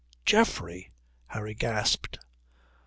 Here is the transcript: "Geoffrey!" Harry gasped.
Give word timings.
"Geoffrey!" 0.25 0.89
Harry 1.27 1.53
gasped. 1.53 2.17